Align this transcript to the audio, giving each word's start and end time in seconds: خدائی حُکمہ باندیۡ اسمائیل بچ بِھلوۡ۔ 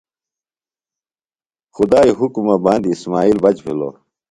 خدائی 1.75 2.11
حُکمہ 2.19 2.55
باندیۡ 2.63 2.95
اسمائیل 2.95 3.37
بچ 3.43 3.57
بِھلوۡ۔ 3.65 3.95